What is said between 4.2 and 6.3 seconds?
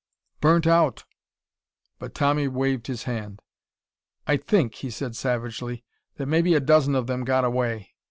"I think," he said savagely, "that